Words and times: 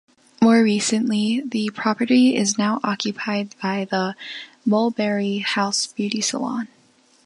More 0.41 0.63
recently 0.63 1.41
the 1.45 1.69
property 1.75 2.35
is 2.35 2.57
now 2.57 2.79
occupied 2.83 3.53
by 3.61 3.85
The 3.85 4.15
Mulberry 4.65 5.37
House 5.45 5.85
Beauty 5.85 6.21
Salon. 6.21 6.69